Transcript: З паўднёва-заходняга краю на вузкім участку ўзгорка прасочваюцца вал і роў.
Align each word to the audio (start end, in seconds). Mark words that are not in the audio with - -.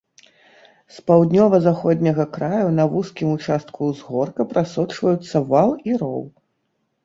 З 0.95 1.03
паўднёва-заходняга 1.11 2.25
краю 2.39 2.67
на 2.79 2.87
вузкім 2.95 3.27
участку 3.37 3.79
ўзгорка 3.93 4.41
прасочваюцца 4.57 5.37
вал 5.55 5.69
і 5.93 6.03
роў. 6.05 6.21